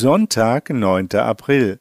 Sonntag, 0.00 0.70
9. 0.70 1.08
April. 1.14 1.80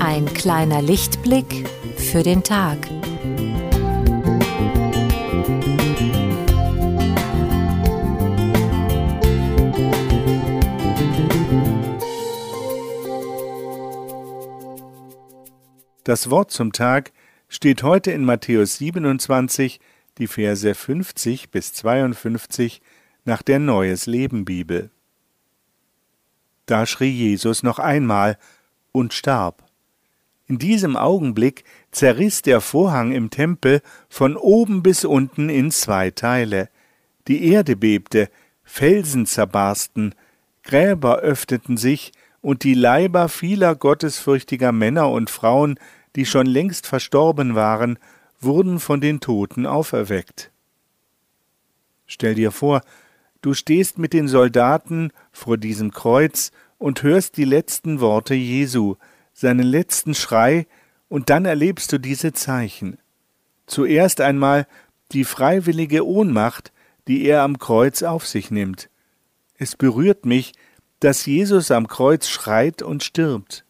Ein 0.00 0.26
kleiner 0.34 0.82
Lichtblick 0.82 1.66
für 1.96 2.22
den 2.22 2.42
Tag. 2.42 2.76
Das 16.08 16.30
Wort 16.30 16.50
zum 16.50 16.72
Tag 16.72 17.12
steht 17.50 17.82
heute 17.82 18.12
in 18.12 18.24
Matthäus 18.24 18.78
27, 18.78 19.78
die 20.16 20.26
Verse 20.26 20.74
50 20.74 21.50
bis 21.50 21.74
52 21.74 22.80
nach 23.26 23.42
der 23.42 23.58
Neues 23.58 24.06
Leben 24.06 24.46
Bibel. 24.46 24.90
Da 26.64 26.86
schrie 26.86 27.10
Jesus 27.10 27.62
noch 27.62 27.78
einmal 27.78 28.38
und 28.90 29.12
starb. 29.12 29.64
In 30.46 30.56
diesem 30.56 30.96
Augenblick 30.96 31.64
zerriss 31.90 32.40
der 32.40 32.62
Vorhang 32.62 33.12
im 33.12 33.28
Tempel 33.28 33.82
von 34.08 34.38
oben 34.38 34.82
bis 34.82 35.04
unten 35.04 35.50
in 35.50 35.70
zwei 35.70 36.10
Teile. 36.10 36.70
Die 37.26 37.52
Erde 37.52 37.76
bebte, 37.76 38.30
Felsen 38.64 39.26
zerbarsten, 39.26 40.14
Gräber 40.62 41.18
öffneten 41.18 41.76
sich, 41.76 42.12
und 42.40 42.62
die 42.62 42.74
Leiber 42.74 43.28
vieler 43.28 43.74
gottesfürchtiger 43.74 44.72
Männer 44.72 45.10
und 45.10 45.28
Frauen 45.28 45.78
die 46.16 46.26
schon 46.26 46.46
längst 46.46 46.86
verstorben 46.86 47.54
waren, 47.54 47.98
wurden 48.40 48.80
von 48.80 49.00
den 49.00 49.20
Toten 49.20 49.66
auferweckt. 49.66 50.50
Stell 52.06 52.34
dir 52.34 52.50
vor, 52.50 52.82
du 53.42 53.54
stehst 53.54 53.98
mit 53.98 54.12
den 54.12 54.28
Soldaten 54.28 55.12
vor 55.32 55.58
diesem 55.58 55.90
Kreuz 55.90 56.52
und 56.78 57.02
hörst 57.02 57.36
die 57.36 57.44
letzten 57.44 58.00
Worte 58.00 58.34
Jesu, 58.34 58.96
seinen 59.32 59.66
letzten 59.66 60.14
Schrei, 60.14 60.66
und 61.08 61.30
dann 61.30 61.44
erlebst 61.44 61.92
du 61.92 61.98
diese 61.98 62.32
Zeichen. 62.32 62.98
Zuerst 63.66 64.20
einmal 64.20 64.66
die 65.12 65.24
freiwillige 65.24 66.06
Ohnmacht, 66.06 66.72
die 67.06 67.24
er 67.24 67.42
am 67.42 67.58
Kreuz 67.58 68.02
auf 68.02 68.26
sich 68.26 68.50
nimmt. 68.50 68.90
Es 69.54 69.74
berührt 69.74 70.26
mich, 70.26 70.52
dass 71.00 71.26
Jesus 71.26 71.70
am 71.70 71.88
Kreuz 71.88 72.28
schreit 72.28 72.82
und 72.82 73.02
stirbt. 73.02 73.64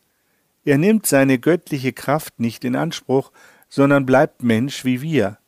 Er 0.69 0.77
nimmt 0.77 1.07
seine 1.07 1.39
göttliche 1.39 1.95
Kraft 1.95 2.41
nicht 2.41 2.63
in 2.63 2.77
Anspruch, 2.77 3.33
sondern 3.71 4.05
bleibt 4.05 4.43
Mensch 4.43 4.85
wie 4.85 5.01
wir. 5.01 5.39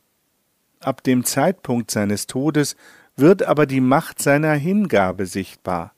Ab 0.80 1.02
dem 1.02 1.24
Zeitpunkt 1.24 1.90
seines 1.90 2.26
Todes 2.26 2.74
wird 3.16 3.42
aber 3.42 3.66
die 3.66 3.82
Macht 3.82 4.22
seiner 4.22 4.54
Hingabe 4.54 5.26
sichtbar. 5.26 5.92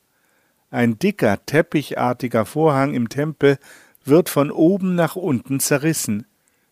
Ein 0.72 0.98
dicker, 0.98 1.38
teppichartiger 1.46 2.44
Vorhang 2.44 2.94
im 2.94 3.08
Tempel 3.08 3.58
wird 4.04 4.28
von 4.28 4.50
oben 4.50 4.96
nach 4.96 5.14
unten 5.14 5.60
zerrissen. 5.60 6.26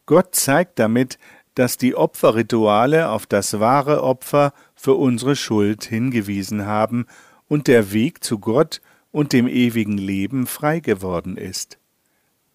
Gott 0.06 0.34
zeigt 0.34 0.80
damit, 0.80 1.20
dass 1.54 1.76
die 1.76 1.94
Opferrituale 1.94 3.10
auf 3.10 3.26
das 3.26 3.60
wahre 3.60 4.02
Opfer 4.02 4.54
für 4.74 4.94
unsere 4.94 5.36
Schuld 5.36 5.84
hingewiesen 5.84 6.66
haben 6.66 7.06
und 7.46 7.68
der 7.68 7.92
Weg 7.92 8.24
zu 8.24 8.40
Gott 8.40 8.80
und 9.12 9.32
dem 9.32 9.46
ewigen 9.46 9.98
Leben 9.98 10.48
frei 10.48 10.80
geworden 10.80 11.36
ist. 11.36 11.79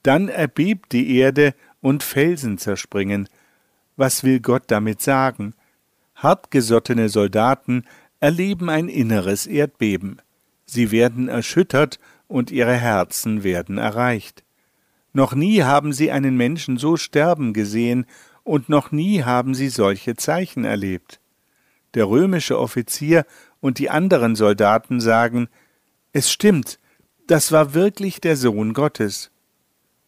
Dann 0.05 0.29
erbebt 0.29 0.91
die 0.91 1.17
Erde 1.17 1.55
und 1.81 2.03
Felsen 2.03 2.59
zerspringen. 2.59 3.27
Was 3.95 4.23
will 4.23 4.39
Gott 4.39 4.65
damit 4.67 5.01
sagen? 5.01 5.55
Hartgesottene 6.13 7.09
Soldaten 7.09 7.85
erleben 8.19 8.69
ein 8.69 8.87
inneres 8.87 9.47
Erdbeben. 9.47 10.21
Sie 10.67 10.91
werden 10.91 11.27
erschüttert 11.27 11.99
und 12.27 12.51
ihre 12.51 12.75
Herzen 12.75 13.43
werden 13.43 13.79
erreicht. 13.79 14.43
Noch 15.11 15.33
nie 15.33 15.63
haben 15.63 15.91
sie 15.91 16.11
einen 16.11 16.37
Menschen 16.37 16.77
so 16.77 16.97
sterben 16.97 17.51
gesehen 17.51 18.05
und 18.43 18.69
noch 18.69 18.91
nie 18.91 19.23
haben 19.23 19.55
sie 19.55 19.69
solche 19.69 20.15
Zeichen 20.15 20.65
erlebt. 20.65 21.19
Der 21.95 22.07
römische 22.07 22.59
Offizier 22.59 23.25
und 23.59 23.79
die 23.79 23.89
anderen 23.89 24.35
Soldaten 24.35 24.99
sagen, 24.99 25.47
es 26.13 26.31
stimmt, 26.31 26.77
das 27.25 27.51
war 27.51 27.73
wirklich 27.73 28.21
der 28.21 28.37
Sohn 28.37 28.73
Gottes 28.73 29.31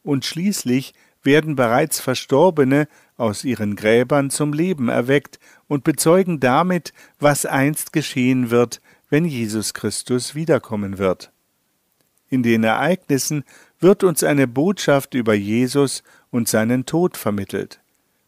und 0.08 0.26
schließlich 0.26 0.94
werden 1.22 1.56
bereits 1.56 2.00
Verstorbene 2.00 2.88
aus 3.18 3.44
ihren 3.44 3.76
Gräbern 3.76 4.30
zum 4.30 4.54
Leben 4.54 4.90
erweckt 4.90 5.40
und 5.68 5.84
bezeugen 5.84 6.40
damit, 6.40 6.94
was 7.20 7.46
einst 7.46 7.92
geschehen 7.92 8.50
wird, 8.50 8.82
wenn 9.10 9.26
Jesus 9.26 9.74
Christus 9.74 10.36
wiederkommen 10.36 10.98
wird. 10.98 11.32
In 12.30 12.44
den 12.44 12.64
Ereignissen 12.64 13.44
wird 13.80 14.04
uns 14.04 14.24
eine 14.24 14.48
Botschaft 14.48 15.14
über 15.14 15.34
Jesus 15.34 16.04
und 16.30 16.48
seinen 16.48 16.86
Tod 16.86 17.18
vermittelt. 17.18 17.82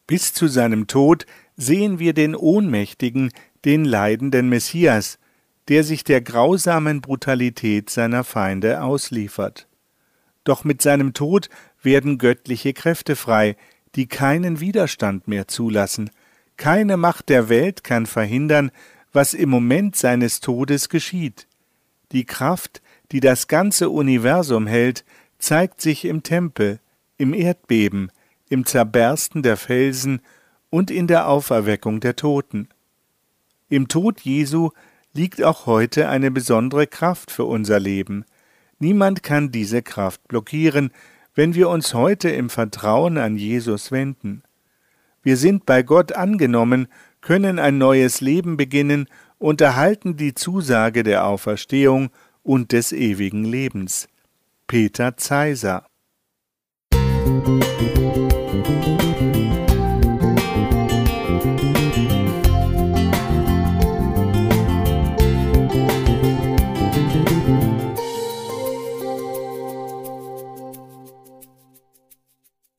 Bis 0.08 0.34
zu 0.34 0.48
seinem 0.48 0.88
Tod 0.88 1.26
sehen 1.58 2.00
wir 2.00 2.14
den 2.14 2.36
ohnmächtigen, 2.36 3.32
den 3.66 3.86
leidenden 3.86 4.50
Messias, 4.50 5.20
der 5.68 5.84
sich 5.84 6.04
der 6.04 6.22
grausamen 6.22 7.02
Brutalität 7.02 7.90
seiner 7.90 8.24
Feinde 8.24 8.82
ausliefert. 8.82 9.68
Doch 10.44 10.64
mit 10.64 10.82
seinem 10.82 11.14
Tod 11.14 11.50
werden 11.82 12.18
göttliche 12.18 12.74
Kräfte 12.74 13.16
frei, 13.16 13.56
die 13.96 14.08
keinen 14.08 14.60
Widerstand 14.60 15.28
mehr 15.28 15.48
zulassen. 15.48 16.10
Keine 16.58 16.98
Macht 16.98 17.30
der 17.30 17.50
Welt 17.50 17.84
kann 17.84 18.06
verhindern, 18.06 18.72
was 19.12 19.34
im 19.34 19.50
Moment 19.50 19.96
seines 19.96 20.40
Todes 20.40 20.90
geschieht. 20.90 21.48
Die 22.12 22.26
Kraft, 22.26 22.82
die 23.12 23.20
das 23.20 23.48
ganze 23.48 23.90
Universum 23.90 24.68
hält, 24.68 25.06
zeigt 25.38 25.82
sich 25.82 26.06
im 26.06 26.22
Tempel, 26.24 26.80
im 27.18 27.34
Erdbeben, 27.34 28.12
im 28.50 28.66
Zerbersten 28.66 29.42
der 29.42 29.58
Felsen 29.58 30.22
und 30.70 30.92
in 30.92 31.08
der 31.08 31.28
Auferweckung 31.28 32.00
der 32.00 32.16
Toten. 32.16 32.70
Im 33.70 33.88
Tod 33.88 34.22
Jesu 34.22 34.72
liegt 35.14 35.44
auch 35.44 35.66
heute 35.66 36.10
eine 36.10 36.32
besondere 36.32 36.88
Kraft 36.88 37.32
für 37.32 37.46
unser 37.46 37.80
Leben. 37.80 38.26
Niemand 38.80 39.24
kann 39.24 39.52
diese 39.52 39.82
Kraft 39.82 40.28
blockieren, 40.28 40.92
wenn 41.40 41.56
wir 41.56 41.70
uns 41.70 41.94
heute 41.94 42.30
im 42.32 42.50
Vertrauen 42.50 43.18
an 43.18 43.38
Jesus 43.38 43.94
wenden. 43.94 44.44
Wir 45.24 45.38
sind 45.38 45.66
bei 45.66 45.84
Gott 45.84 46.12
angenommen, 46.12 46.90
können 47.22 47.60
ein 47.60 47.78
neues 47.78 48.20
Leben 48.20 48.58
beginnen 48.58 49.08
und 49.38 49.62
erhalten 49.62 50.18
die 50.18 50.34
Zusage 50.34 51.02
der 51.02 51.24
Auferstehung 51.24 52.10
und 52.44 52.74
des 52.74 52.92
ewigen 52.92 53.46
Lebens. 53.46 54.10
Peter 54.68 55.16
Zeiser 55.16 55.86